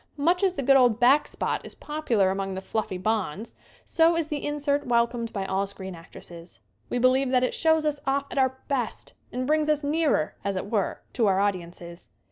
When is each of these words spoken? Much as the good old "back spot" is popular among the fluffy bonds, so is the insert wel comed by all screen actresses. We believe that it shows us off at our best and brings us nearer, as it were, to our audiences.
Much 0.17 0.41
as 0.41 0.53
the 0.53 0.63
good 0.63 0.75
old 0.75 0.99
"back 0.99 1.27
spot" 1.27 1.63
is 1.63 1.75
popular 1.75 2.31
among 2.31 2.55
the 2.55 2.59
fluffy 2.59 2.97
bonds, 2.97 3.53
so 3.85 4.15
is 4.17 4.29
the 4.29 4.43
insert 4.43 4.87
wel 4.87 5.05
comed 5.05 5.31
by 5.31 5.45
all 5.45 5.67
screen 5.67 5.93
actresses. 5.93 6.59
We 6.89 6.97
believe 6.97 7.29
that 7.29 7.43
it 7.43 7.53
shows 7.53 7.85
us 7.85 7.99
off 8.07 8.25
at 8.31 8.39
our 8.39 8.57
best 8.67 9.13
and 9.31 9.45
brings 9.45 9.69
us 9.69 9.83
nearer, 9.83 10.33
as 10.43 10.55
it 10.55 10.71
were, 10.71 11.03
to 11.13 11.27
our 11.27 11.39
audiences. 11.39 12.09